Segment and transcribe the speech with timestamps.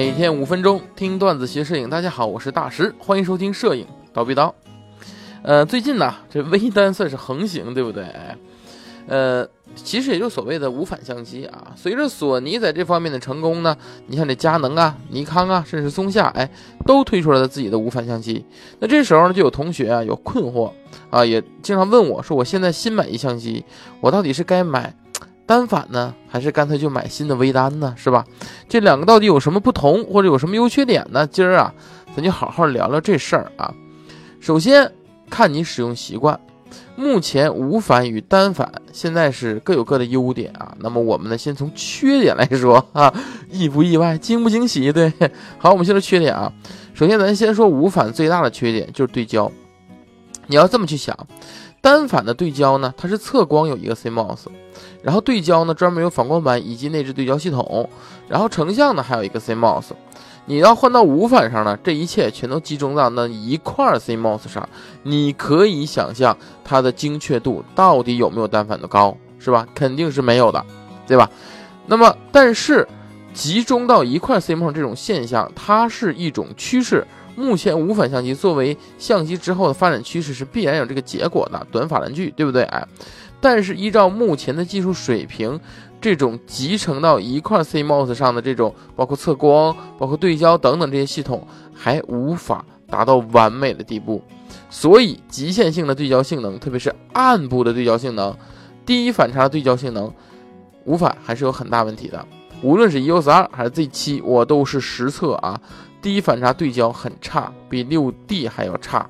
[0.00, 4.54] 每天五分钟听段子学摄影，大家好，我是大师，欢迎收听摄影刀逼刀。
[5.42, 8.06] 呃，最近呢，这微单算是横行，对不对？
[9.06, 11.72] 呃，其实也就所谓的无反相机啊。
[11.76, 13.76] 随着索尼在这方面的成功呢，
[14.06, 16.50] 你像这佳能啊、尼康啊，甚至松下，哎，
[16.86, 18.46] 都推出了自己的无反相机。
[18.78, 20.72] 那这时候呢，就有同学啊有困惑
[21.10, 23.62] 啊，也经常问我说，我现在新买一相机，
[24.00, 24.94] 我到底是该买？
[25.50, 28.24] 单反呢，还是干脆就买新的微单呢，是吧？
[28.68, 31.26] 这两个到底有什么不同，或者有什么优缺点呢？
[31.26, 31.74] 今儿啊，
[32.14, 33.74] 咱就好好聊聊这事儿啊。
[34.38, 34.92] 首先
[35.28, 36.38] 看你使用习惯，
[36.94, 40.72] 目前无反与单反现在是各有各的优点啊。
[40.78, 43.12] 那么我们呢，先从缺点来说啊，
[43.50, 44.92] 意不意外，惊不惊喜？
[44.92, 45.12] 对，
[45.58, 46.52] 好，我们先说缺点啊。
[46.94, 49.50] 首先咱先说无反最大的缺点就是对焦，
[50.46, 51.26] 你要这么去想。
[51.80, 54.46] 单反的对焦呢，它是测光有一个 CMOS，
[55.02, 57.88] 然后对焦呢专门有反光板以及内置对焦系统，
[58.28, 59.92] 然后成像呢还有一个 CMOS。
[60.46, 64.68] 你要换到无反上呢，这一切全都集中到那一块 CMOS 上，
[65.04, 69.66] 你可以想象它的精确度到底有没有单反的高，是吧？
[69.74, 70.64] 肯定是没有的，
[71.06, 71.30] 对吧？
[71.86, 72.86] 那么但是
[73.32, 77.06] 集中到一块 CMOS 这种现象，它是一种趋势。
[77.36, 82.62] 目前无反相机作为相机之后的发展趋势是必然有这个结果的，短法兰距，对不对？
[82.64, 82.86] 哎，
[83.40, 85.58] 但是依照目前的技术水平，
[86.00, 94.22] 这种集成到一块 CMOS 上的这种，包括测光、包括对焦等等这些系统，还无法达到完美的地步。
[94.68, 98.36] 所以极限性的对焦性能，特别是暗部的对焦性能、
[98.84, 100.12] 低反差对焦性能，
[100.84, 102.24] 无反还是有很大问题的。
[102.62, 105.58] 无论是 EOS R 还是 Z 七，我都是实测啊。
[106.00, 109.08] 低反差对焦很差，比六 D 还要差。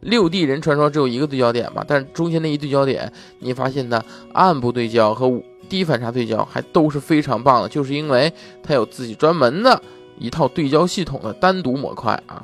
[0.00, 9.80] 六 D 人传说只有一个对焦点嘛，但是中间那一对焦点，你发现它暗部对焦和低反差对焦还都是非常棒的，就是因为它有自己专门的
[10.18, 12.42] 一套对焦系统的单独模块啊。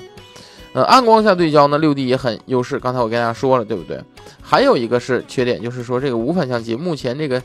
[0.79, 2.79] 呃，暗光下对焦呢，六 D 也很优势。
[2.79, 4.01] 刚才我跟大家说了，对不对？
[4.41, 7.43] 还有一个是缺点，就是说这个无反相机目前这个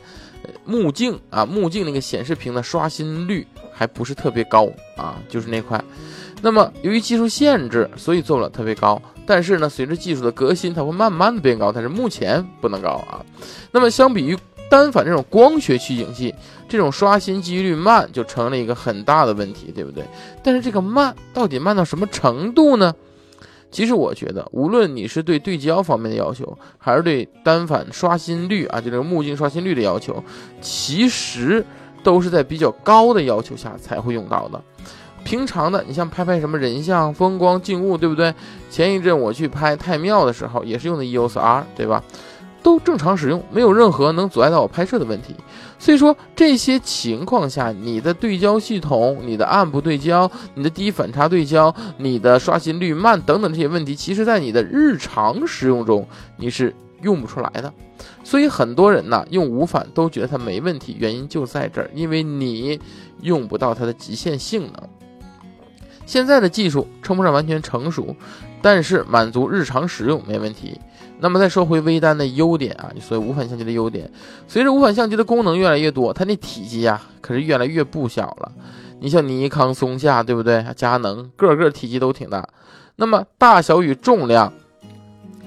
[0.64, 3.44] 目镜啊，目镜那个显示屏的刷新率。
[3.76, 5.82] 还不是特别高啊，就是那块。
[6.42, 9.02] 那么由于技术限制，所以做不了特别高。
[9.26, 11.72] 但是呢，随着技术的革新，它会慢慢的变高。
[11.72, 13.18] 但是目前不能高啊。
[13.72, 14.38] 那么相比于
[14.70, 16.32] 单反这种光学取景器，
[16.68, 20.04] 这种刷新几率慢就成了一个很大的问题，对不对？
[20.44, 22.94] 但是这个慢到底慢到什么程度呢？
[23.74, 30.22] 其实我觉得，无论你是对对焦方面的要求，还是对单反刷新率啊，就这个目镜刷新率的要求，
[30.60, 31.64] 其实。
[32.04, 34.62] 都是在比较高的要求下才会用到的。
[35.24, 38.34] 平常的，你像拍拍什么人像、风光、静物，对不对？
[38.68, 42.04] 前一阵我去拍太庙的时候，也是用的 EOS R，对吧？
[42.64, 45.36] 都正常使用，没有任何能阻碍到我拍摄的问题。
[45.78, 56.04] 所以说，这些情况下，你的对焦系统、你的暗部对焦、你的低反差对焦、你的刷新率慢等等这些问题，其实在你的日常使用中，
[56.38, 56.74] 你是。
[57.02, 57.70] 用不出来的，
[58.22, 62.80] 所以很多人呢用无反都觉得它没问题，原因就在这儿，因为你
[63.20, 64.88] 用不到它的极限性能。
[66.06, 68.16] 现在的技术称不上完全成熟，
[68.62, 70.80] 但是满足日常使用没问题。
[71.20, 74.10] 那么再说回微单的优点啊，所谓无反相机的优点，
[74.46, 78.52] 随着无反相机的功能越来越多，它那体积呀可是越来越不小了。
[79.00, 80.64] 你像尼康、松下，对不对？
[80.76, 82.48] 佳能个个体积都挺大，
[82.96, 84.52] 那么大小与重量。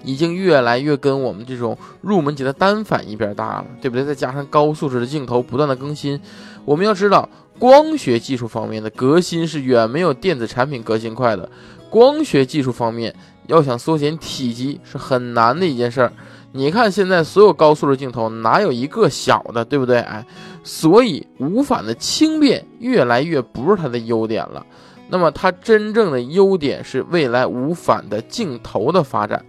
[0.03, 4.05] 已经越来越跟我们这种入门级的单反一边大了，对不对？
[4.05, 6.17] 再加上高素质的镜头不断的更新，
[6.63, 7.27] 我们要知道，
[7.59, 11.49] 光学技术方面的革新是远没有电子产品革新快的。
[11.89, 13.13] 光学技术方面
[13.47, 16.13] 要想缩减体积是很难的一件事儿。
[16.53, 19.99] 你看现在所有高素质镜头哪有一个小的，对不对？
[19.99, 20.25] 哎，
[20.63, 24.65] 所以无反的轻便越来越不是它的优点了。
[25.09, 29.43] 那么它真正的优点是未来无反的镜头的发展。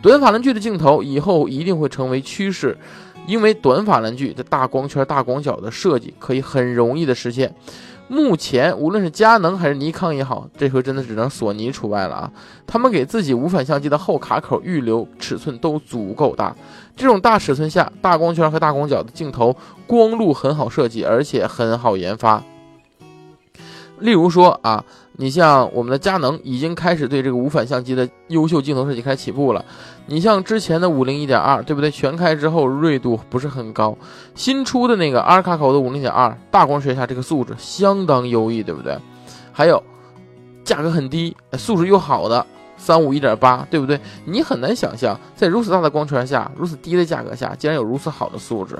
[0.00, 2.76] 短法兰距的镜头以后一定会成为趋势，
[3.26, 7.54] 因为短法兰距的大光圈、大广角的设计可以很容易的实现。
[8.06, 12.30] 目前无论是佳能还是尼康也好，这回真的只能索尼除外了啊！
[12.66, 16.54] 他们给自己无反相机的后卡口预留尺寸都足够大，
[16.94, 19.56] 这种大尺寸下，大光圈和大广角的镜头
[19.86, 22.42] 光路很好设计，而且很好研发。
[23.98, 24.84] 例如说啊。
[25.16, 29.64] 你像我们的佳能已经开始对这个无反相机的优秀镜头设计开始起步了。
[30.06, 31.88] 你像之前的五零一点二，对不对？
[31.88, 33.96] 全开之后锐度不是很高。
[34.34, 38.98] 新出的那个阿尔卡口的五零点二，大光学下这个素质相当优异，对不对？
[39.52, 39.80] 还有
[40.64, 42.44] 价格很低，素质又好的
[42.76, 44.00] 三五一点八，对不对？
[44.24, 48.76] 你很难想象在如此大的光圈下，如此低的价格下，竟然有如此好的素质。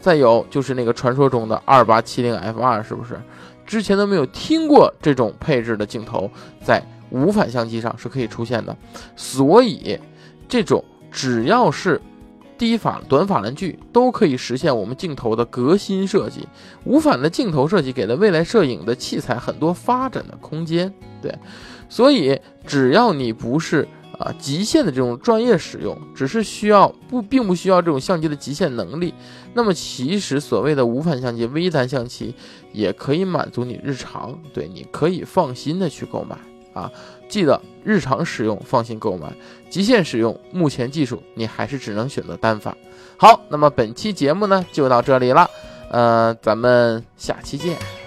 [0.00, 3.20] 再有就是那个传说中的二八七零 F 二，是不是？
[3.68, 6.28] 之前都没有听过这种配置的镜头，
[6.64, 8.76] 在无反相机上是可以出现的。
[9.14, 9.96] 所以，
[10.48, 10.82] 这种
[11.12, 12.00] 只要是
[12.56, 16.48] 低法短法兰距都可以实现我们镜头的革新设计。
[16.84, 20.92] 无反的镜头设计给了未来摄影的器材很多发展的空间。
[21.20, 21.32] 对，
[21.88, 23.86] 所以只要你不是。
[24.18, 29.14] 啊，极限的这种专业使用，只是需要不，并不需要这种相机的极限能力。
[29.54, 32.34] 那么，其实所谓的无反相机、微单相机，
[32.72, 34.38] 也可以满足你日常。
[34.52, 36.36] 对，你可以放心的去购买
[36.74, 36.90] 啊。
[37.28, 39.32] 记得日常使用放心购买，
[39.70, 42.76] 极限使用，目前技术你还是只能选择单反。
[43.16, 45.48] 好，那么本期节目呢就到这里了，
[45.90, 47.97] 呃，咱们下期见。